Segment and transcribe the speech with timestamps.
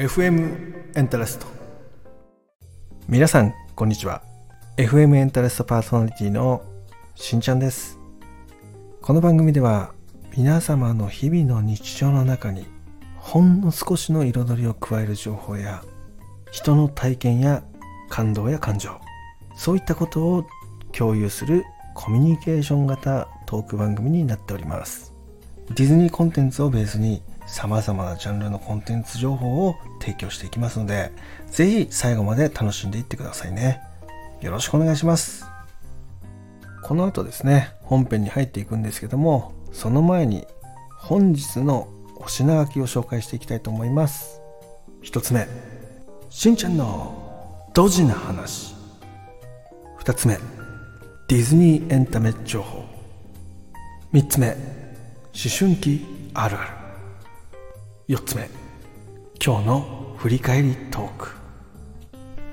[0.00, 1.46] FM エンタレスト
[3.06, 4.22] 皆さんこんにちは。
[4.78, 6.62] FM エンタレストパーソナリティの
[7.16, 7.98] しんちゃんです。
[9.02, 9.92] この番組では
[10.34, 12.64] 皆様の日々の日常の中に
[13.18, 15.84] ほんの少しの彩りを加える情報や
[16.50, 17.62] 人の体験や
[18.08, 18.98] 感動や感情
[19.54, 20.46] そういったことを
[20.92, 21.62] 共有する
[21.94, 25.09] コミュニケーション型トーク番組になっております。
[25.74, 31.12] ディズニーコンテンツをベースに様々なジャンルのコンテンツ情報を提供していきますので
[31.46, 33.80] ぜひ最後まで楽しんでいってくださいね。
[34.40, 35.46] よろしくお願いします。
[36.82, 40.46] この後ですね本編に入っていくんですけどもその前に
[40.98, 44.40] 本日のお品書きを紹介していきたいと思います。
[45.02, 45.46] 一つ目
[46.30, 48.74] しんちゃんのドジな話。
[49.98, 50.36] 二つ目
[51.28, 52.84] ディズニーエンタメ情報。
[54.12, 54.79] 3つ目
[55.32, 58.14] 春期あるある。
[58.14, 58.50] 4つ目。
[59.44, 61.28] 今日の振り返りトーク。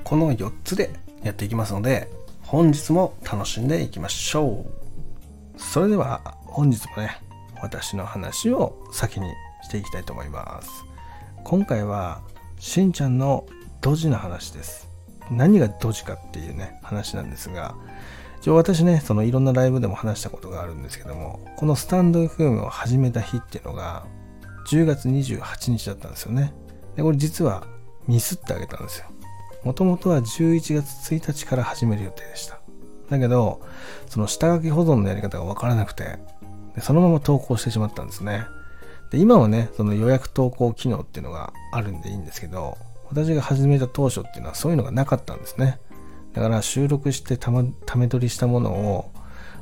[0.04, 0.92] この4つで
[1.24, 2.10] やっていきますので
[2.44, 4.66] 本日も楽しんでいきましょ
[5.56, 5.60] う。
[5.60, 7.20] それでは本日もね
[7.62, 10.70] 私の話を先にしていきたいと思います。
[11.44, 12.22] 今回は
[12.60, 13.46] しんちゃんの
[13.82, 14.88] ドジな話です。
[15.32, 17.76] 何がドジかっていうね話なんですが
[18.42, 24.06] 一応私ね、そのいろんなライブでも話したことがあるんですけども、このスタンド FM を始めた日っていうのが、
[24.68, 26.54] 10月28日だったんですよね。
[26.96, 27.66] で、これ実は
[28.08, 29.08] ミスってあげたんですよ。
[29.64, 32.60] もともとは11月1日から始める予定でした。
[33.10, 33.62] だけど、
[34.08, 36.20] その下書き保存のやり方がわからなくて
[36.76, 38.46] で、そのまま投稿してしまったんですね。
[39.12, 42.78] で、今はね、その予約投稿機能っていうのがあるんでいいんですけど、
[43.10, 45.80] 私が始めた当初っていうのはそういうのがなかったんですね。
[46.34, 49.12] だから収録してた,、ま、ため撮りしたものを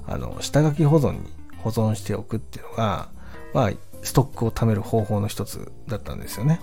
[0.07, 1.19] あの下書き保存に
[1.57, 3.09] 保存しておくっていうのが、
[3.53, 3.71] まあ、
[4.03, 6.59] ストックを貯める方法の一つだったんですよね。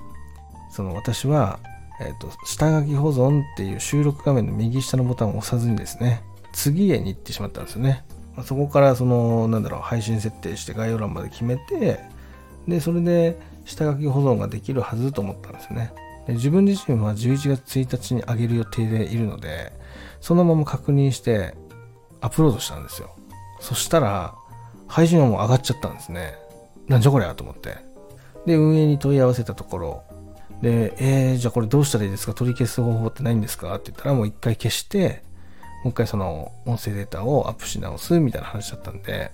[0.71, 1.59] その私は、
[2.01, 6.23] えっ、ー、と、下書き保存っていう収録画面の右下のボタンを押さずにですね、
[6.53, 8.05] 次へに行ってしまったんですよね。
[8.45, 12.01] そこからその、なんだろう、配信設定して概要欄まで決めて、
[12.67, 15.93] で、それで下書き保存ができるはずと思ったんですよね。
[16.27, 19.73] で自分自身は11月1日に上げる予定でいるので、
[20.21, 21.55] そのまま確認して
[22.21, 23.15] アップロードしたんですよ。
[23.61, 24.35] そしたら、
[24.87, 26.35] 配信はもう上がっちゃったんですね。
[26.87, 27.77] なんじゃこりゃと思って。
[28.47, 30.03] で、運営に問い合わせたところ、
[30.61, 32.35] で、えー、じゃあこれどうしたらいいですか？
[32.35, 33.75] 取り消す方法ってないんですか？
[33.75, 35.25] って言ったら、もう一回消して、
[35.83, 39.33] もう一回その音声データをアップし直すみたいな話だったんで、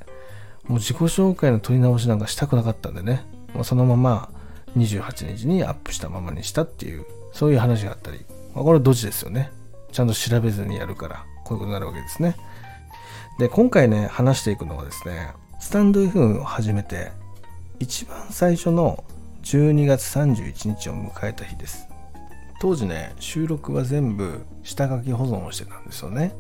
[0.67, 4.31] もう自己紹介の取り直しなんかしたくなかったんでね、もうそのまま
[4.77, 8.25] 28日にアップしたままにしたっていう、そういう話があったり、
[8.55, 9.51] まあ、これはドジですよね。
[9.93, 12.37] ちゃんと調べずにやるから、こういうことになるわけですね。
[13.39, 17.13] で、今回ね、話していくのはですね、スタンド FM を始めて、
[17.79, 19.05] 一番最初の
[19.43, 21.89] 12月31日を迎えた日です。
[22.61, 26.35] 当時ね、収録は全部下書き保存をしてたんですよね。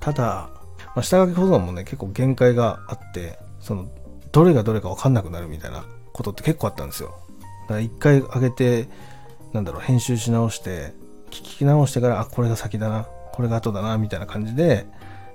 [0.00, 0.50] ただ、
[0.96, 3.88] まあ、下書き保存もね、結構限界があって、その、
[4.32, 7.14] どれがどれかわかんなくなるみたいなことって結構あったんですよ。
[7.70, 8.88] だから一回上げて、
[9.52, 10.92] なんだろう、編集し直して、
[11.30, 14.88] 聞き直してから、あ、これが先だな、これが後だな、みたいな感じで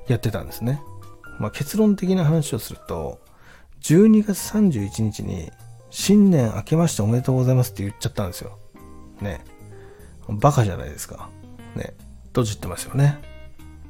[0.10, 0.82] やってたんですね。
[1.40, 3.22] まあ、結論的な話をすると、
[3.84, 5.50] 12月31日に、
[5.90, 8.60] 新年明けましておめでとうございますって言っちゃったんですよ。
[9.22, 9.40] ね。
[10.28, 11.30] バカじゃないですか。
[11.76, 11.94] ね。
[12.34, 13.18] ドジってますよね。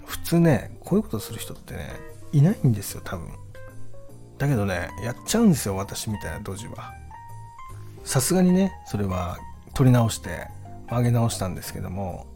[0.05, 1.93] 普通ね、こういうことする人ってね、
[2.31, 3.27] いないんですよ、多分。
[4.37, 6.93] だけどね、やっちゃうんですよ、私みたいなドジは。
[8.05, 9.37] さすがにね、それは
[9.73, 10.47] 取り直して、
[10.89, 12.27] 上げ直したんですけども、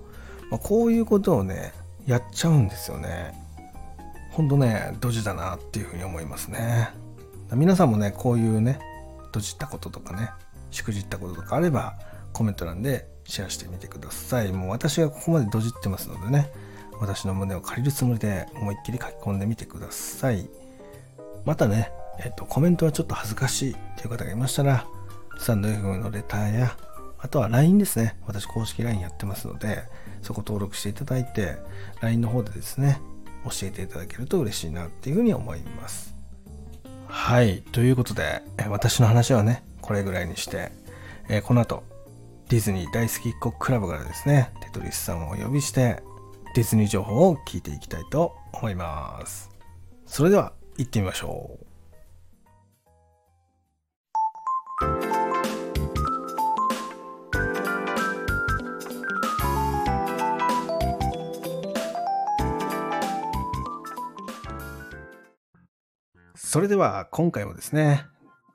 [0.49, 1.71] まあ、こういうことをね
[2.07, 3.33] やっちゃうんですよね。
[4.31, 6.89] ほんとねドジだなっていうふうに思いますね。
[7.53, 8.79] 皆さんもねこういうね
[9.31, 10.31] ドジったこととかね
[10.71, 11.93] しくじったこととかあれば
[12.33, 14.51] コメント欄でシェアしてみてください。
[14.51, 16.51] もう私がここまでドジってますのでね
[16.99, 20.49] 私の胸を借りるつもりで思いっきり書き込んでみてください。
[21.45, 24.87] またねえっとコメントはちょっと恥ずかしいという方がいましたら
[25.39, 26.77] スタンド F のレターや
[27.21, 28.17] あとは LINE ですね。
[28.27, 29.83] 私公式 LINE やってますので、
[30.21, 31.57] そこ登録していただいて、
[32.01, 33.01] LINE の方でですね、
[33.43, 36.15] 教えていただけると嬉しいなっていうふうに思います。
[37.07, 37.61] はい。
[37.73, 40.71] ということで、私の話はね、これぐらいにして、
[41.27, 41.83] えこの後、
[42.47, 46.01] ディズニー大好きっ子クラブからですね、テトリスさんをお呼びして、
[46.55, 49.49] ディズニー情報を聞いていきたいと思います。
[50.05, 51.68] それでは、行ってみましょう。
[66.51, 68.07] それでは今回もですね、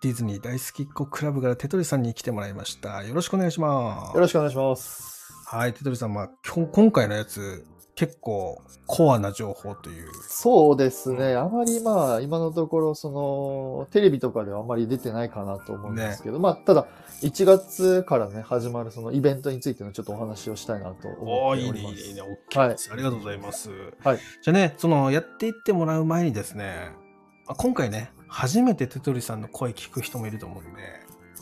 [0.03, 3.05] ディズニー大好きっ子クラブからテトリさんに来てもらいました。
[3.05, 4.15] よろしくお願いします。
[4.17, 5.33] よろしくお願いします。
[5.47, 6.31] はい、テトリさん、まあ、
[6.73, 7.65] 今回のやつ、
[7.95, 10.09] 結構コアな情報という。
[10.29, 11.37] そうですね。
[11.37, 16.89] あまりまあ、今のところ、その、テレビとかではあまり出てないかなと思うんですけど、まあ、ただ、
[17.23, 21.95] 1月からね、始まるそのイベントについてのちょっとお話をしたいなと思っております。
[21.95, 23.71] いいね、いいね、OK です、ありがとうございます。
[24.03, 24.19] はい。
[24.43, 27.04] じゃあね、その、やっていってもらう前にですね、まあ
[27.47, 30.83] 今回ね、初めてテトリさんの声聞く人もいると思うんで、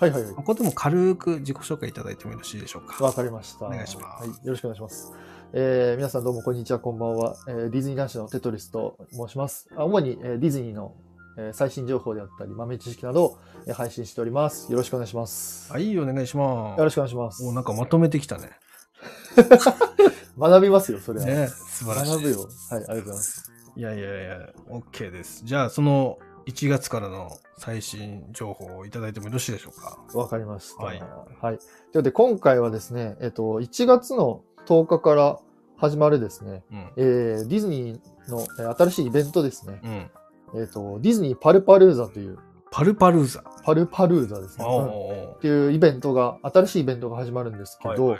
[0.00, 0.34] はいはいはい。
[0.34, 3.04] ここでも軽く自己紹介いただいてもよろしいでしょうか。
[3.04, 3.66] わかりました。
[3.66, 4.46] お願いしますはい。
[4.46, 5.12] よろしくお願いします。
[5.52, 7.36] えー皆さんどうもこんにちは、こんばんは。
[7.46, 9.68] えーディズニー男子のテトリスと申します。
[9.76, 10.94] あ主に、えーディズニーの、
[11.38, 14.72] えー最新情報であったり、豆知識などを、えー配信しております。
[14.72, 15.72] よろしくお願いします。
[15.72, 16.78] はい、お願いします。
[16.78, 17.44] よろしくお願いします。
[17.44, 18.50] おなんかまとめてきたね。
[20.38, 21.26] 学びますよ、それは。
[21.26, 22.10] ね、素晴らしい。
[22.10, 22.38] 学ぶよ。
[22.40, 23.51] はい、ありがとうございます。
[23.76, 25.42] いやいやいや、OK です。
[25.44, 29.98] じゃあ、その1月からの最新情報をいただいてもよろしいでしょうか？
[30.18, 30.84] わかりました。
[30.84, 31.08] はいはい。
[31.40, 31.58] というこ
[31.92, 35.38] とで、今回はですね、えっと、1月の10日から
[35.76, 36.92] 始まるですね、うん。
[36.96, 39.80] えーディズニーのえー新しいイベントですね、
[40.54, 40.60] うん。
[40.60, 42.38] えっと、ディズニーパルパルーザという、
[42.70, 43.42] パルパルーザ？
[43.64, 44.64] パルパルーザですね。
[44.66, 44.88] おうんっ
[45.38, 48.18] おていうイベントが、新しいイベントが始まるんですけど。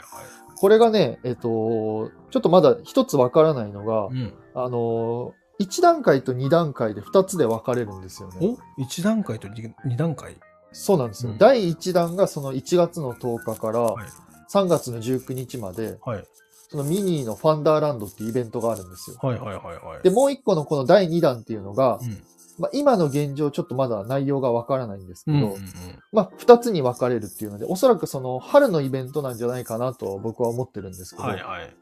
[0.55, 4.33] これがね、えっと、ちょっとまだ一つわからないのが、うん。
[4.53, 8.57] あの、1段階と2段階で2つで分かれるんですよね。
[8.77, 10.35] お ?1 段階と 2, 段階？
[10.71, 11.31] そうなんですよ。
[11.31, 14.05] うん第1弾がその1月の10日からはい
[14.53, 16.23] 3月の19日まで、はい。
[16.69, 19.17] そのミニーのファンダーランドっていうイベントがあるんですよ。
[19.21, 20.03] はいはいはいはい。
[20.03, 22.23] で、もう1個のこの第2弾っていうのが、うん。
[22.59, 25.63] まあ、今の現状ちょっとまだ内容がわからないんですけど、うんうんうん。
[26.11, 31.75] まあ、2つに分かれるっていうので、おそらくその春のイベントなんじゃないかなと僕は思ってるんですけど、はいはい。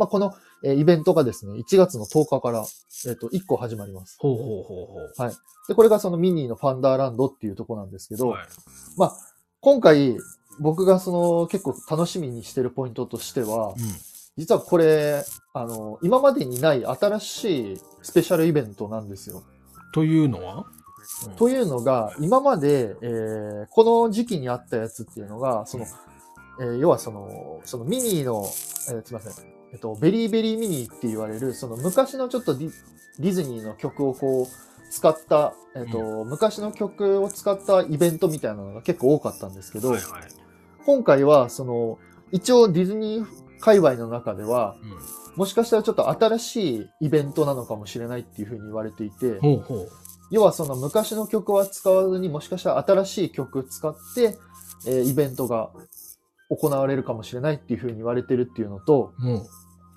[0.00, 2.64] まあ、この、えーイベントがですね、1月の10日から、
[3.06, 4.16] えっ、と、1個始まります。
[4.18, 5.30] ほうほうほうほ
[5.68, 8.18] で、これがそのミニーのファンダーランドっていうとこなんですけう。
[8.18, 8.46] ど、はい。
[8.96, 9.16] まあ、
[9.60, 10.16] 今回、
[10.58, 13.74] 僕がその結構楽しみにしてるポイントとしては、
[14.36, 19.42] 実はこれ、あの、今までにない新しいスペシャルイベントなんですよ。
[19.92, 20.64] というのは？
[21.36, 25.86] というのが、今まで、えーこの時期にあったやつっていうのが、その、
[26.60, 28.44] えー要はその、そのミニーの、
[28.90, 32.72] えーすいません、えっと、ベリーベリーミニーって言われる、その昔のちょっとディ
[33.18, 40.22] ディズニーの曲をこう、使った、えっと、昔の曲を使ったイベントみたいなのが結構多かったんですけど、はいはい。
[40.84, 41.98] 今回は、その、
[42.32, 43.26] 一応ディズニー
[43.60, 44.98] 界隈の中では、うん。
[45.36, 49.88] もしかしたらちょっと新しいイベントなのかもしれないっていうふうに言われていて、ほうほう。
[50.30, 54.38] 要はその昔の曲は使わずにもしかしたら新しい曲使って、
[54.86, 55.70] えーイベントが
[56.50, 59.46] 行われるかもしれないっていうふうに言われてるっていうのと、も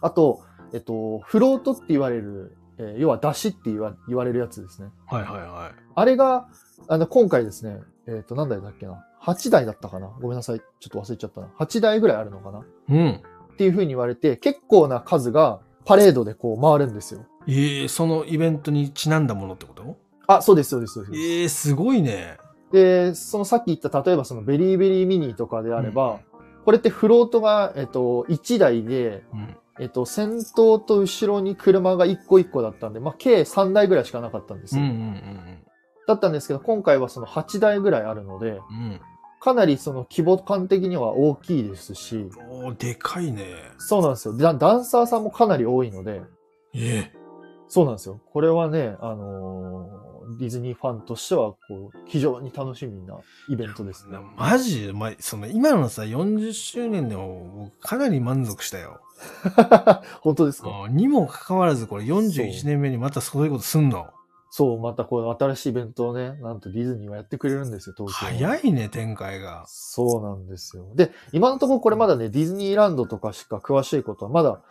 [0.02, 0.42] あと、
[0.74, 4.90] えっと、フロートって言われる、えー要は出しって言わ言われるやつですね。
[5.12, 5.16] う。
[5.16, 5.80] はいはいはい。
[5.96, 6.48] あれが、
[6.88, 10.08] あの、今回ですね、えっ、と、何台だっけな ?8 台だったかな？
[10.22, 10.60] ごめんなさい。
[10.60, 11.48] ちょっと忘れちゃったな。
[11.60, 12.60] 8台ぐらいあるのかな？
[12.60, 13.22] っうん。
[13.58, 17.26] ていうふうに言われて、結構な数がパレードでこう回るんですよ。
[17.48, 19.98] ええそのイベントにちなんだものってこと？
[20.28, 21.20] あ、そうです、そうです、そうです。
[21.20, 22.38] ええすごいね。
[22.72, 26.20] で、そのさっき言った、例えばそのベリーベリーミニとかであれば、
[26.63, 29.57] これってフロートが、えっと、1台で、うん。
[29.80, 34.83] えっと、先頭と後ろに車が1個1個だったんで、まあ、計3台ぐらいしかなかったんですよ。
[34.83, 35.63] うんうんうん
[36.06, 39.00] だったんですけど、今回はその8台ぐらいあるので、うん。
[39.39, 42.66] かなりその規模感的には大きいですし、うん。
[42.66, 43.45] おーでかいね。
[43.78, 44.35] そうなんですよ。
[44.35, 46.21] ダダンサーさんもかなり多いので、
[46.73, 47.22] ええ
[47.73, 48.19] そうなんですよ。
[48.31, 53.18] これはね、あのーディズニーファンとしては、こう、非常に楽しみな
[53.49, 54.18] イベントですね。
[54.37, 54.92] マジ？
[54.94, 59.01] まその今のさ、40周年でも僕かなり満足したよ。
[60.21, 60.83] 本当ですか？
[60.85, 64.07] あにもかかわらずこれ41年目にまたそういうことすんの
[64.49, 68.31] そう、またこの新しいイベントをね、なんとディズニーはやってくれるんですよ、東京は。
[68.31, 69.65] 早いね、展開が。
[69.68, 70.85] そうなんですよ。
[70.95, 74.61] で、今のところこれまだね、ディズニーランドとかしか詳しいことは、まだ、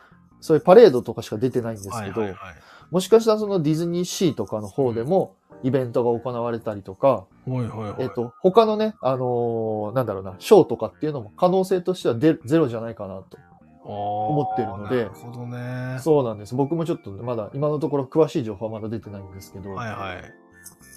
[0.40, 2.54] そういうパレードとかしか出てないんですけど、はいはいはい。
[2.92, 7.94] もしかしたらそのディズニーシーとかの方でも、イベントが行われたりとか、はいはいはい。
[8.00, 13.38] えっ、と、他のね、あのーなんだろうな、ショーとかっていうのも可能性としてはゼゼロじゃないかなと。
[13.84, 15.98] 思ってるのでなるほどね。
[15.98, 16.54] そうなんです。
[16.54, 20.16] 僕もちょっとまだ、今のところ詳しい情報はまだ出てないんですけど、はいはい。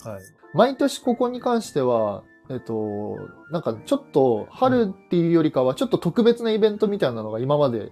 [0.08, 0.22] はい。
[0.54, 3.18] 毎年ここに関しては、えっと、
[3.50, 7.92] なんかちょっと春っていうよりかはちょっと特別なイベントみたいなのが今まで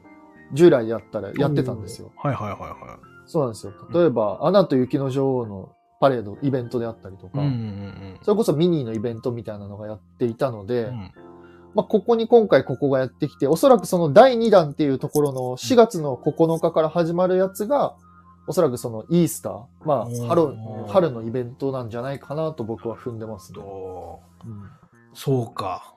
[0.53, 2.11] 従来やったらやってたんですよ。
[2.15, 2.99] はいはいはいは
[3.33, 3.73] そうなんですよ。
[3.91, 7.29] 例えば、アナと雪の女王のパレード、イベントであったりとい。
[7.31, 11.11] か、うんうんそれこそミニーのイベントみたいなのがやっていたので、うんうん。
[11.73, 17.95] まあ、ここに今回ここがやってきて、おそらくその第2弾っていうところの4月の9日から始まるやつが、
[18.45, 20.55] おそらくそのイースター、まうんあ、春、
[20.89, 23.59] 春のイベントなんじゃないかなと僕は踏んでますね。
[23.59, 24.69] とうん
[25.15, 25.95] そうか。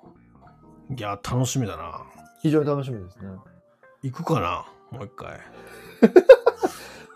[0.97, 2.00] いや、楽しみだな。
[2.40, 3.28] 非常に楽しみですね。
[4.02, 4.64] 行くかな？
[4.90, 5.40] もう一回。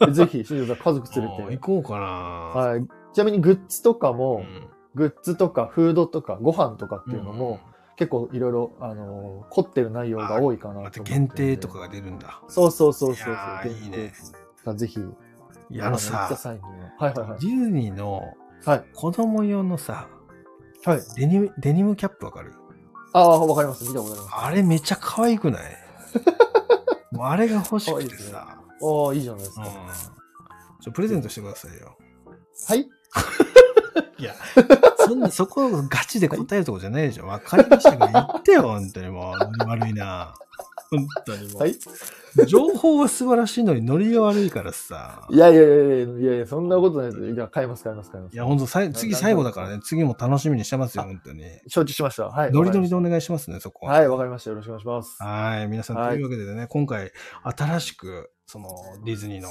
[0.00, 1.56] で ぜひ、新庄さん家族連れて。
[1.58, 2.06] 行こうかな。
[2.06, 2.86] はい。
[3.12, 7.60] ちなみにグッズとかうも、んグッズとかフードとかご飯とかっていうのも、
[7.96, 12.40] 結構いろいろ、あのー凝ってる内容が多いかなと限定とかが出るんだ。
[12.48, 14.12] そうそうそうそうそういいいね。
[14.74, 14.98] ぜひ、
[15.70, 16.56] いや、あのさ、は。
[16.98, 17.46] はいはいはいデ。
[17.46, 18.22] ィズニーの
[18.64, 18.84] はい。
[18.94, 20.08] 子供用のさ、
[20.84, 21.00] はい。
[21.16, 22.52] デニム、デニムキャップわかる？
[23.12, 23.84] ああ、わかります。
[23.84, 24.34] 見たことあります。
[24.46, 25.62] あれめっちゃ可愛くない？
[27.12, 28.56] もうあれが欲しくてさ。
[28.82, 29.62] ああ、いいじゃないですか。
[29.62, 30.80] うん。
[30.80, 31.96] ちょ、プレゼントしてくださいよ。
[32.68, 32.88] はい？
[34.18, 34.34] いや、
[34.98, 37.26] そんな、そこガチで答えるとこじゃないでしょ。
[37.26, 39.66] わかりましたから言ってよ、本当にもう。
[39.66, 40.34] ノリ悪いな。
[40.90, 41.62] 本当にもう。
[41.62, 41.76] はい。
[42.46, 45.26] 情報は素晴らしいのにノリが悪いからさ。
[45.30, 47.34] いやいやいやいやいやいや、そんなことないです。
[47.34, 48.34] じゃあ、買います、買います、買います。
[48.34, 49.80] いや、ほんと、さい次最後だからね。
[49.82, 51.42] 次も楽しみにしてますよ、本当に。
[51.66, 52.26] 承知しました。
[52.26, 52.52] はい。
[52.52, 54.50] ノリノリでお願いしますね、そこりましたはい、わかりました。
[54.50, 55.22] よろしくお願いします。
[55.22, 55.68] はい。
[55.68, 57.10] 皆さん、はいというわけでね、今回、
[57.42, 58.68] 新しく、その、
[59.04, 59.48] ディズニーの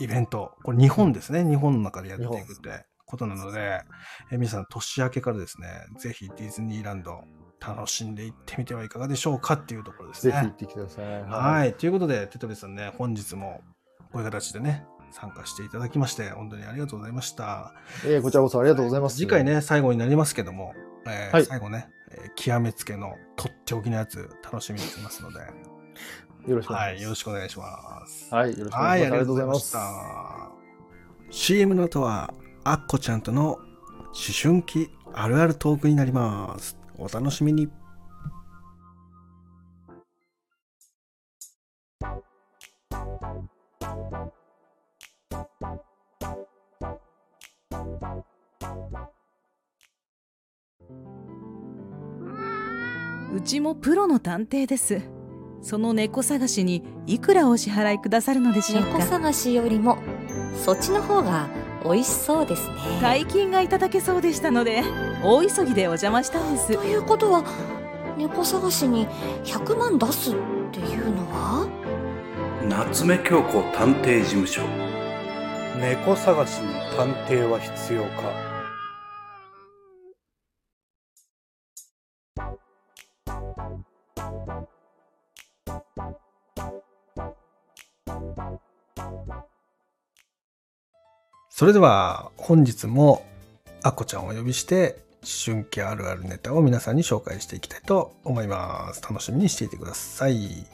[0.00, 1.44] イベント、これ日本ですね。
[1.44, 3.82] 日本の中でやっていくってことなので、
[4.30, 7.24] え皆さん、年明けからですね、ぜひディズニーランド、
[7.60, 10.32] 楽しんでいってみてはいかがでしょうかっていうところですね。
[10.32, 11.22] ぜひ行ってきてください。。
[11.22, 11.72] はいい。
[11.74, 13.60] ということで、テトリスさんね、本日も
[14.12, 17.74] こういう形でね、参加していただきまして、本当にありがとうございました。
[18.06, 19.16] えー、こちらこそありがとうございます。
[19.16, 19.44] 次回。
[19.44, 20.72] ね、最後になりますけども、
[21.06, 25.40] えーはい最後ね、えー極めつけのとっておきのやつ、楽しみにしてますので、
[26.48, 28.00] よろしくお願はいい、よろししくお願いします。
[28.00, 28.34] ます。
[28.34, 29.12] はい、よろしくおはい、願いします。
[29.12, 29.72] ありがとうございます。
[29.72, 30.50] た。
[31.30, 32.32] CM の後は、
[32.64, 33.62] アッコちゃんとの思
[34.42, 36.78] 春期あるあるトークになります。
[36.96, 37.68] お楽しみに。
[53.34, 55.17] うちもプロの探偵です
[55.62, 59.98] その猫探しにいくらお支払いくださるのでしょう猫か探しよりも
[60.56, 61.48] そっちの方が
[61.84, 62.74] 美味しそうですね。
[63.00, 64.82] 大金がいただけそうでしたので
[65.22, 66.72] 大急ぎでお邪魔したんです。
[66.76, 67.44] ということは
[68.16, 69.06] 猫探しに
[69.44, 70.34] 100万出すっ
[70.72, 71.68] ていうのは？
[72.68, 74.62] 夏目京子探偵事務所。
[75.80, 78.47] 猫探しに探偵は必要か？
[91.58, 93.26] それでは本日も
[93.82, 99.02] アッコちゃんをお呼びして思春期あるあるネタを皆さんに紹介していきたいと思います。
[99.02, 100.64] 楽しみにしていてください。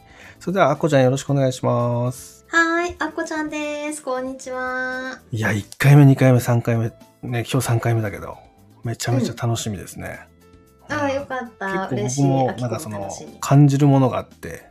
[0.41, 2.45] それではアッコちゃんよろしくお願いします。
[2.49, 4.03] はい、あっこちゃんです。
[4.03, 5.23] こんにちは。
[5.33, 8.37] いや、1回目、2回目、3回目、ね、今日3回目だけど、
[8.83, 10.29] めちゃめちゃ楽しみですね。
[10.91, 11.89] ああ、よかった。
[11.93, 12.25] 嬉しい。
[12.25, 13.09] 僕もあなんかその
[13.41, 14.69] 感じるものがあって、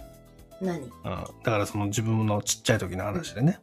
[0.62, 0.80] 何？
[0.80, 3.58] うん、だからその自分のちっちゃい時の話でね。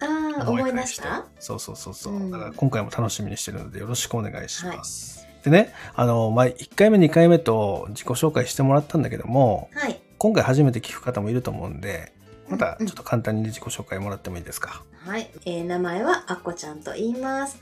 [0.00, 5.26] ああ、思い出返したそうそうそうそう、うんだから今回も楽しみにしてるのでよろしくお願いします。
[5.44, 10.00] でね、あの、まあ、1回目、2回目と自己紹介してもらったんだけども、はい。
[10.18, 12.12] 今回初めて聞く方もいると思うんで、
[12.48, 14.82] またうんちょっと簡単に自己紹介もらってもいいですか？
[15.06, 17.58] はい、えー名前はあっこちゃんと言います。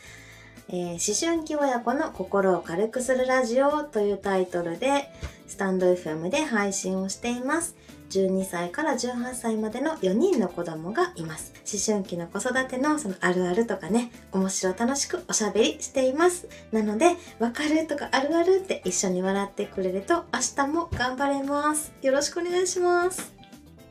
[0.68, 5.10] えー思春期親子の心を軽くするラジオというタイトルで、
[5.46, 7.76] スタンド FM で配信をしています。
[8.14, 11.52] 12歳から18歳までの4人の子供がいます。
[11.70, 16.48] 思春期の子育てのそのあるあるとかね、面白楽しくおしゃべりしています。
[16.70, 21.92] なので、わかるとかあるあるって一緒に笑ってくれると明日も頑張れます。
[22.02, 23.34] よろしくお願いします。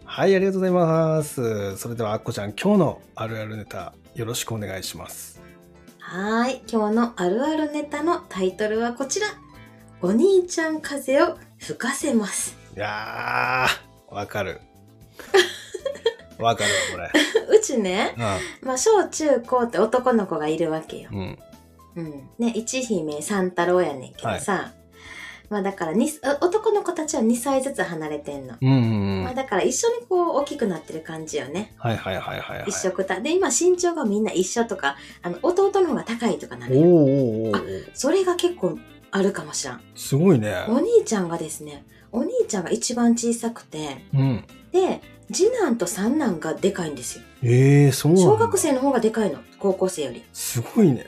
[0.06, 1.77] はい、ありがとうございます。
[1.77, 5.42] それでは、あっこちゃん、今日のあるあるネタ、よろしくお願いします。
[6.00, 9.27] はーい、今日のあるあるネタのタイトルはこちら。
[10.01, 12.58] お兄ちゃん風を吹かせます。
[12.75, 14.62] いやー、わかる。
[16.39, 17.13] わかるわ、こ
[17.53, 18.24] うちね、れ。
[18.62, 21.10] まあ小中高って男の子がいるわけよ。
[21.12, 21.39] うん。
[21.96, 22.05] うん。
[22.05, 22.29] うん。
[22.39, 24.74] ね、一姫三太郎やねんけどさ。
[25.50, 26.10] まあだからに
[26.41, 28.55] 男の子たちは2歳ずつ離れてんの。
[28.60, 29.24] うんうんうん。
[29.25, 31.74] まあだから一緒にこう大きくなってる感じよね。
[31.77, 32.70] はいはいはいはい、はい。
[32.70, 33.20] 一緒くた。
[33.20, 38.79] で、今身長がみんな一緒とか、あの、弟の方が高いとかなおるおーおーおーそれが結構
[39.12, 39.82] あるかもしらん。
[39.96, 40.65] すごいね。
[40.67, 44.46] お兄ちゃんがですね、お兄ちゃんが一番小さくて、うん。
[44.72, 45.01] で、
[45.32, 47.24] 次男と三男がでかいんですよ。
[47.43, 50.24] ええー、そう小学生の方がでかいの、高校生より。
[50.32, 51.05] すごいね。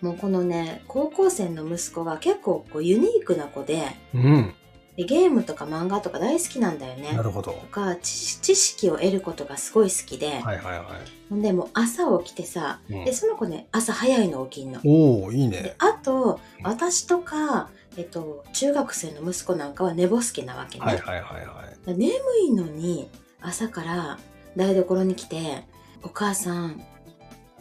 [0.00, 3.82] もうこのね、高校生の息子が結構こうユニークな子で、
[4.14, 4.54] うん。
[4.96, 7.22] でゲームとか漫画とか大好きなんだよねな。
[7.22, 7.52] るほど。
[7.52, 10.86] とか知知識を得ることがすごい好きで、はいはいはい。
[11.30, 14.80] ほんでもう朝起きてさ、うんでその子ね朝早いの起きんの。
[14.84, 15.76] おおいいでね。
[15.78, 20.84] あと私とか、えっと、中学生の息子なんかは寝ぼすけなわけね。
[20.84, 21.94] はいはいはいはい。
[21.94, 22.12] 眠
[22.48, 24.18] いのに朝から
[24.56, 25.64] 台所に来て
[26.02, 26.82] 「お母さん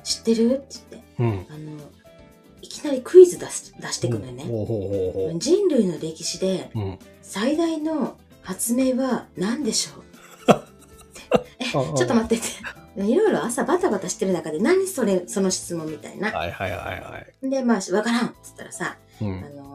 [0.04, 1.46] 知ってる?」って言ってうん。
[1.50, 1.78] あの
[2.62, 5.40] いきなりクイズ出し出してくるのよね。
[5.40, 6.72] 人類の歴史で。
[7.22, 10.04] 最大の発明は何でしょう？
[11.60, 12.40] えちょっと待ってっ
[12.96, 13.02] て。
[13.02, 15.24] いろいろ朝バタバタしてる中で何それ？
[15.28, 16.30] その質問みたいな。
[16.32, 17.50] はいはいはいはい。
[17.50, 19.42] でまあわからんっつったらさ、あうん。
[19.56, 19.71] の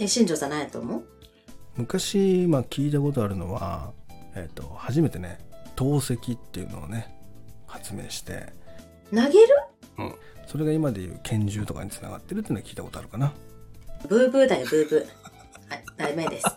[0.00, 1.04] え新庄さん何やと思う？
[1.76, 3.92] 昔、まあ、聞いたことあるのは、
[4.34, 5.38] えっと初めてね
[5.76, 7.14] 透析っていうのをね
[7.66, 8.52] 発明して
[9.10, 9.30] 投げる？
[10.46, 13.32] それが今でいう拳銃とかにつながってるっていうのは聞いたことあるかな。
[14.08, 15.06] ブーブーだよブーブー。
[15.68, 16.46] はい、ダメです。
[16.46, 16.56] は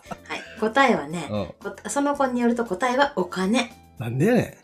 [0.58, 1.46] 答えはね、うん。
[1.72, 3.70] こその子によると答えはお金。
[3.98, 4.63] なんでやねなんでやねん。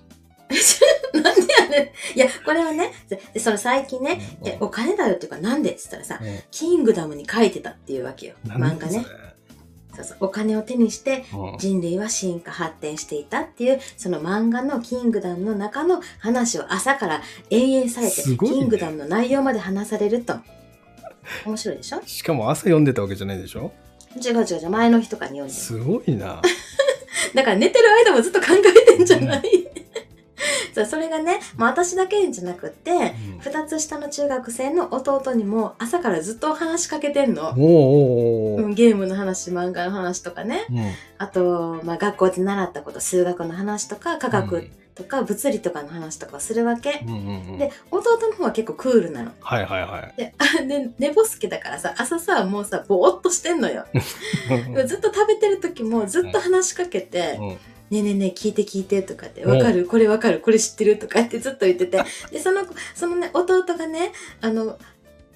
[2.14, 4.20] いや、これはね、ででその最近ね、
[4.60, 6.26] お金だよっていうかなんでって言ったらさ、ん。
[6.26, 8.34] うんキングダムに書いてたっていうわけよ。
[8.46, 9.04] 漫画ね。。
[9.96, 10.16] そうそう。
[10.20, 20.34] お金を手にしてうん人類は進化発展していたっていう、その漫画のキングダムの中の話を朝から延々されて、すごいねキングダムの内容まで話されると。
[21.44, 22.00] 面白いでしょ？
[22.06, 23.72] しかも朝読んでたわけじゃないでしょ？
[24.16, 25.60] 違う違う違う、前の日とかに読んでる。
[25.60, 26.40] すごいな。
[27.34, 29.59] だから寝てる間もずっと考えてんじゃない、
[30.74, 37.48] そうそれがね、まあ、私だけじゃなくって、うん二つ下の中学生の弟にも朝からずっと話しかけてんの。
[37.50, 40.66] おーおーゲームの話、漫画の話とかね。
[40.70, 47.02] うんあと、まあ、学校で習ったこと、数学の話とか、科学とか、物理とかの話とかするわけ。
[47.06, 47.16] うんうん
[47.52, 49.32] うんで、弟の方は結構クールなの。
[49.40, 50.14] はいはいはい。
[50.16, 53.84] で、あで寝ぼすけだからさ、朝さ、もうさ、ぼーっとしてんのよ。
[54.86, 57.56] ずっと食べてる時もずっと話しかけて、うん
[57.90, 59.86] ねえねえねえ聞いて聞いてとかって、わかる？
[59.86, 60.40] これわかる？
[60.40, 60.98] これ知ってる？
[60.98, 64.78] とかってずっと言ってて、で、その子、そのね、弟がね、あの、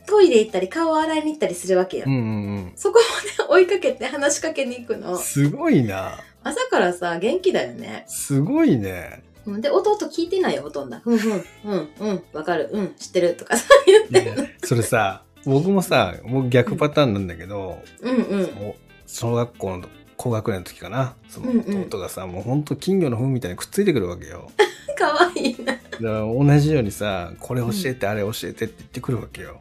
[0.06, 2.04] トイレ行ったり顔を洗いに行ったりするわけよ。
[2.06, 2.16] うんう
[2.58, 3.00] んそこ
[3.38, 5.00] まで 追いかけて話しかけに行くうん。
[5.00, 5.16] の。
[5.16, 6.18] すごいな。
[6.42, 8.04] 朝からさ、元気だよね。
[8.06, 9.22] すごいね。
[9.46, 10.98] うんで、弟聞いてないよ、ほとんど。
[11.04, 14.54] うんうん、うん、うん、わかる、うん、知ってるとかさ、言って。
[14.62, 18.54] それさ、僕もさ、僕逆パターンなんだけど、うんうん。
[18.54, 18.74] もう
[19.06, 21.14] 小学校の高学年の時かな。
[21.28, 24.50] そのうんうん弟がさ、もうほんと金魚の糞みたいにくっついてくるわけよ。
[24.98, 25.72] かわいいな。
[25.74, 29.60] だから同じようにさ、これ教えて、あれ教えてって言ってくるわけよ。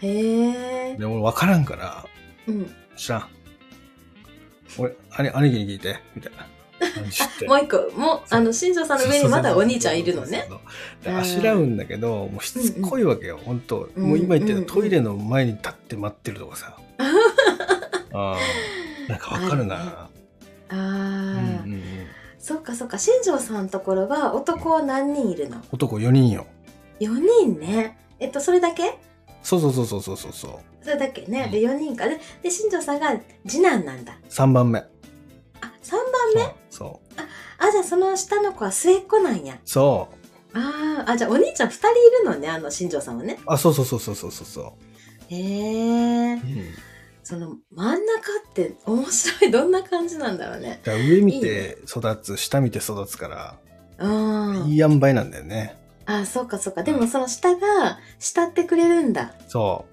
[0.00, 0.96] へえ。
[0.96, 2.06] でも分からんから、
[2.46, 2.70] うん。
[2.96, 3.28] 知らん。
[4.78, 6.46] 俺、兄兄貴に聞いて、みたいな。
[7.48, 10.48] もう一個、もう、あの、新庄さんの上にまだお兄ちゃんいるのね。
[11.06, 16.76] あしらうんだけど、もうしつこいわけよ、本当うんもう今言ったようにうんトイレの前に立って待ってるとかさ。
[18.12, 18.77] あー
[19.08, 19.76] なんかわかるな。
[19.76, 20.10] あ
[20.70, 21.82] あ、うんうんうん
[22.38, 25.60] そっかそっか、新庄さんのところは男は何人いるの？
[25.72, 26.46] 男4人よ。
[27.00, 27.98] ?4 人ね。
[28.20, 28.96] えっと、それだけ？
[29.42, 30.84] そうそうそうそうそうそうそう。
[30.84, 31.44] それだけね。
[31.46, 32.08] うんで、4人か。
[32.08, 34.18] で、で新庄さんが次男なんだ。
[34.30, 34.78] 3番目。
[34.78, 34.84] あ、
[35.82, 36.02] 3番
[36.36, 36.54] 目？
[36.70, 37.20] そう。
[37.58, 39.58] あ、じゃあその下の子は末っ子なんや。
[39.64, 40.08] そ
[40.54, 40.58] う。
[40.58, 41.92] ああ、あ、じゃあお兄ちゃん2人い
[42.22, 43.40] るのね、あの新庄さんはね。
[43.46, 44.78] あ、そうそうそうそうそうそうそ
[45.28, 46.36] へえう。。
[46.36, 46.38] うん
[47.28, 49.50] その真ん中って面白い。
[49.52, 50.80] どんな感じなんだろうね。
[50.82, 53.58] だから上見て育つ、下見て育つから、
[53.98, 54.68] うん。
[54.68, 55.76] いい塩梅なんだよね。
[56.06, 56.82] あ、そっかそっか。
[56.82, 59.34] でもその下が慕ってくれるんだ。
[59.46, 59.84] そ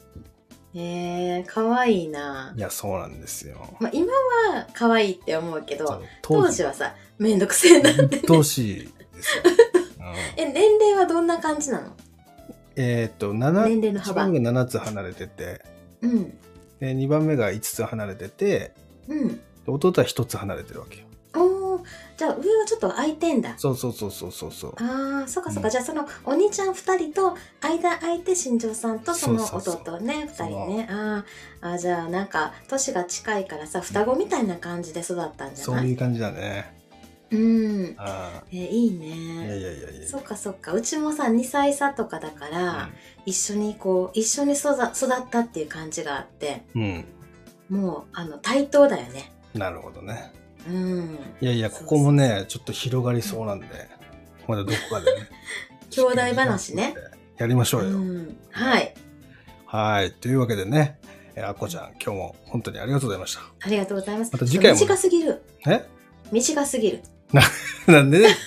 [0.74, 2.58] へえ、かわいいなう。
[2.58, 2.62] い。
[2.62, 3.76] や、そうなんですよ。
[3.82, 8.21] まあ、今は可愛いって思うけど当時はさ、めんどくせえなって、ね。
[8.26, 9.43] 当時ですよ。
[10.00, 11.91] う んえ、年齢はどんな感じなの？
[12.78, 14.12] えーっと、7、年齢の幅。
[14.12, 15.62] 一番目が7つ離れてて、
[16.02, 16.38] うん。
[16.79, 18.73] で2番目が5つ離れてて、
[19.07, 19.27] うん。
[19.35, 21.05] で弟は1つ離れてるわけよ。
[22.17, 23.55] じゃあ上はちょっと空いてんだ。
[23.57, 24.75] そうそうそうそうそうそう。
[24.81, 25.67] ああ、そっかそっか。
[25.67, 30.88] うんじゃあそのお兄ちゃん二人と間空いて新庄さんとそのそうそう弟ね、二人ね。
[30.89, 35.81] あーあー、じゃあなんか年が近いからさ、双子みたいな感じで育ったんじゃない？
[35.81, 36.73] そういう感じだね。
[37.31, 37.95] うん。
[37.97, 39.05] あえーいいあ。
[39.05, 39.15] いや
[39.47, 39.59] ね。
[39.59, 40.07] いやいやいや。
[40.07, 40.73] そっかそっか。
[40.73, 42.89] うちもさ、2歳差とかだから、
[43.25, 47.05] 一緒にこう、一緒に育育ったっていう感じがあって、うん。
[47.69, 47.81] うん。
[47.81, 49.31] もう、あの、対等だよね。
[49.53, 50.31] なるほどね。
[50.67, 51.19] うん。
[51.41, 53.67] いやいや、ここもね、ちょっと広がりそうなんで、
[54.47, 55.27] まだどこかでね。
[55.91, 56.93] 兄弟話ね。
[57.38, 57.89] やりましょうよ。
[57.89, 58.38] うん。
[58.51, 58.93] はい。
[59.65, 60.11] はい。
[60.11, 60.99] というわけでね、
[61.35, 64.31] えーあっこちゃん、今日も本当にありがとうございましありがとうございます。
[64.31, 65.43] また次回も短すぎる。
[65.63, 65.73] た。
[65.73, 65.85] え？
[66.31, 67.01] 短すぎる。
[67.88, 68.41] なんでですか、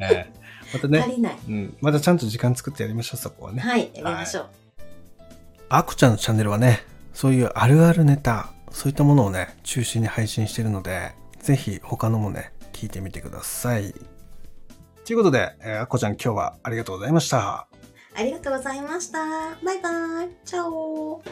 [0.12, 0.36] えー
[0.72, 1.38] またね、足りない。
[1.48, 3.60] うん、またちゃんと時間作ってやりましょう、そこはね。
[3.60, 4.46] はい、やりましょう。
[5.68, 13.94] あこちゃんのチャンネルはね、そういうあるあるネタ、そういったものをね、中心に配信しているので、ぜひ他のもね、聞いてみてください。
[15.04, 17.68] ということで、えー、あっこちゃん今日はありがとうございました。
[18.14, 19.18] ありがとうございました。
[19.64, 20.30] バイバイ。
[20.44, 21.22] チャオ。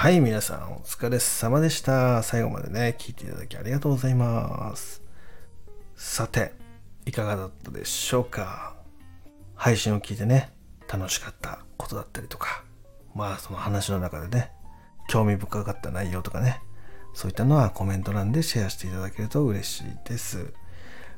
[0.00, 2.22] はい、皆さんお疲れ様でした。
[2.22, 5.02] 最後までね、聞いていただきありがとうございます。
[5.96, 6.52] さて、
[7.04, 8.76] いかがだったでしょうか？
[9.56, 10.52] 配信を聞いてね、
[10.86, 12.62] 楽しかったことだったりとか、
[13.16, 14.52] まあその話の中でね、
[15.08, 16.62] 興味深かった内容とかね、
[17.12, 20.54] そういったのはコメント欄でシェアしていただけると嬉しいです。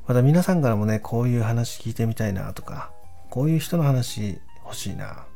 [0.09, 2.93] また皆さんからもね、こういう話聞いてみたいなとか、
[3.29, 5.27] こういう人の話欲しいな、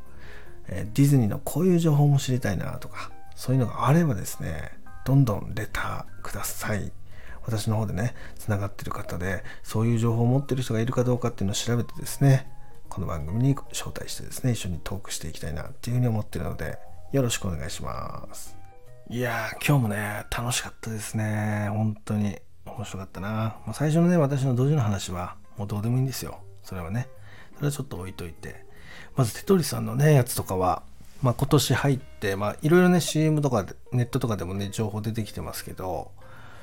[0.67, 6.93] えディズニーのこういう情報も知りたいなとか、そういうのがあればですね、どんどんレターください。
[7.43, 12.51] 私の方でね、つながってる方で、そういう情報を持ってる人がいるかどうかっていうのを調べてですね、
[12.89, 16.79] この番組に招待してですね、一緒にトークしていきたいなっていうふうに思ってるので、
[17.13, 18.57] よろしくお願いします。
[19.11, 21.69] いやー、今日もね、楽しかったですね。
[21.71, 23.29] 本当に面白かったな。
[23.29, 26.41] まあ、最初のね、私の同時の話は、もうどうでもいいんですよ。
[26.63, 27.09] それはね。
[27.57, 28.65] それはちょっと置いといて。
[29.17, 30.83] まず、テトリさんのね、やつとかは、
[31.25, 36.13] まあ、今年入って、まあ、いろいろね、CM とか、ネットとかでもね、情報出てきてますけど、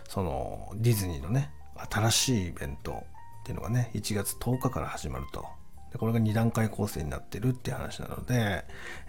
[0.07, 1.49] その、ディズニーのね、
[1.89, 5.47] 新しいイベントっていうのがね、1月10日から始まると。
[5.91, 8.63] でこれが2段階構成になってるって話なので、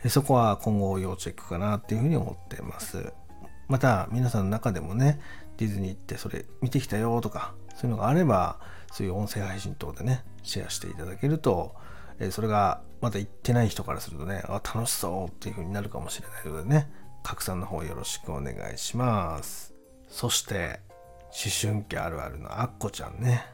[0.08, 3.12] そこは今後要チェックかなっていうふうに思ってます。
[3.68, 5.20] また、皆さんの中でもね、
[5.58, 8.58] ディズニーってそれ見てきたよとか、そういうのがあれば、
[8.90, 11.74] そういう音声配信等でね、シェアしていただけると、
[12.30, 16.88] それがまだ行ってない人からするとね、あ、楽しそうっていう風になるかもしれないのでね、
[17.24, 19.74] 拡散の方よろしくお願いします。
[20.08, 20.80] そして、
[21.24, 23.44] 思春期あるあるのアッコちゃんね。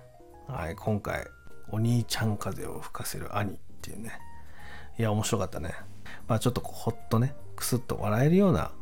[0.46, 1.26] はい、今回、
[1.70, 4.12] お兄ちゃん風を吹かせる兄っていうね。
[4.98, 5.74] いや、面白かったね。
[6.26, 8.72] まあちょっとこうほっとね、くすっと笑えるような、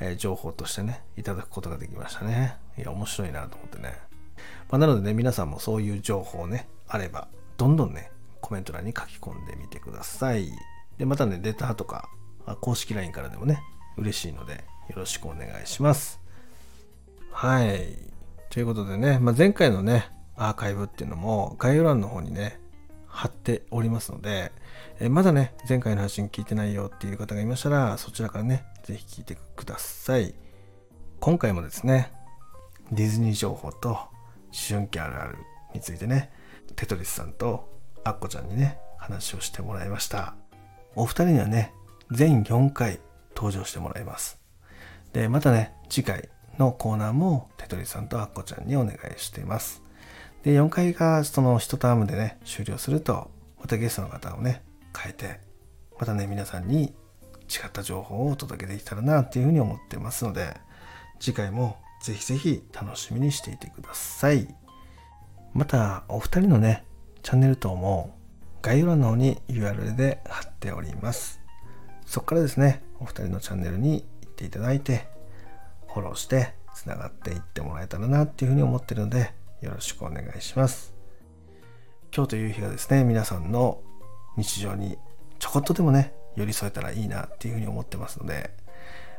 [0.00, 2.58] えー情報としてね、いただくことができましたね。
[2.76, 3.94] いや、面白いなと思ってね。
[4.70, 8.09] まあ、なのでね、皆さんもそういう情報ね、あれば、どんどんね、
[8.40, 10.50] コメント欄に書き込んでみてください。
[10.98, 12.08] で、またね、レタとか、
[12.60, 13.62] 公式 LINE からでもね、
[13.96, 16.20] 嬉しいので、よろしくお願いします。
[17.30, 17.96] はい。
[18.50, 22.60] ということでね、まあ、前回のね、アーカイブっていうのも概要欄の方にね、
[23.06, 24.52] 貼っておりますので、
[24.98, 30.34] えまだね、前回の配信聞いてないよっていう方がいましたら、そちらからね、ぜひ聞いてください。
[31.20, 32.12] 今回もですね、
[32.92, 34.00] ディズニー情報と思
[34.68, 35.38] 春期あるある
[35.74, 36.32] についてね、
[36.76, 40.34] テトリスさんとアッコちゃんにね、話をしてもらいました。
[40.94, 41.72] お二人にはね、
[42.10, 43.00] 全4回
[43.36, 44.40] 登場してもらいます。
[45.12, 49.82] で、またね、次回のコーナーもテトリさんとアッコちゃんにお願いしています。
[50.42, 54.62] で、4回がその1タームでね、終了すると、またゲストの方をね、
[54.96, 55.40] 変えて、
[55.98, 56.94] またね、皆さんに
[57.50, 60.56] 違った情報をお届けできたらなっていうふうに思ってますので、
[61.18, 64.48] 次回もぜひぜひ楽しみにしていてください。
[65.52, 66.84] また、お二人のね、
[67.22, 68.16] チャンネル等も
[68.62, 71.40] 概要欄の方に URL で貼っております。
[72.06, 75.08] そこからですね、お二人のチャンネルに行っていただいて、
[75.88, 80.94] フォローしてつながっていってもらえたらなっていうふうに思ってるので、よろしくお願いします。
[82.14, 83.80] 今日という日がですね、皆さんの
[84.36, 84.98] 日常に
[85.38, 88.50] ちょこっとでもね、寄り添えたらいいなっていうふうに思ってますので、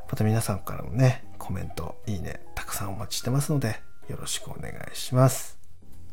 [0.09, 5.57] また皆さんからもね、コメント、いいね、たくさんお待ちしてますので、よろしくお願いします。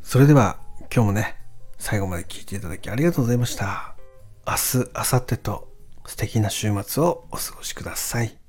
[0.02, 0.58] それでは、
[0.94, 1.36] 今日もね、
[1.78, 3.94] 最後まで聞いていただきありがとうございました。
[4.46, 5.68] 明日、明後日と
[6.06, 8.38] 素敵な週末をお過ごしください。「